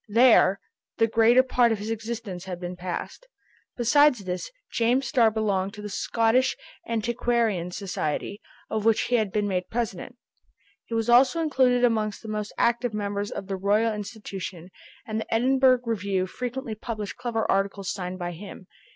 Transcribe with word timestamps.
There, 0.07 0.59
the 0.97 1.05
greater 1.05 1.43
part 1.43 1.71
of 1.71 1.77
his 1.77 1.91
existence 1.91 2.45
had 2.45 2.59
been 2.59 2.75
passed. 2.75 3.27
Besides 3.77 4.23
this, 4.25 4.49
James 4.71 5.05
Starr 5.05 5.29
belonged 5.29 5.75
to 5.75 5.83
the 5.83 5.89
Scottish 5.89 6.57
Antiquarian 6.87 7.69
Society, 7.69 8.41
of 8.67 8.83
which 8.83 9.01
he 9.01 9.17
had 9.17 9.31
been 9.31 9.47
made 9.47 9.69
president. 9.69 10.17
He 10.85 10.95
was 10.95 11.07
also 11.07 11.39
included 11.39 11.83
amongst 11.83 12.23
the 12.23 12.29
most 12.29 12.51
active 12.57 12.95
members 12.95 13.29
of 13.29 13.45
the 13.45 13.55
Royal 13.57 13.93
Institution; 13.93 14.71
and 15.05 15.19
the 15.21 15.31
Edinburgh 15.31 15.81
Review 15.83 16.25
frequently 16.25 16.73
published 16.73 17.17
clever 17.17 17.45
articles 17.51 17.93
signed 17.93 18.17
by 18.17 18.31
him. 18.31 18.65